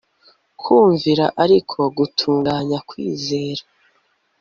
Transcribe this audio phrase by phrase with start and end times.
[0.61, 3.63] kumvira ariko gutunganya kwizera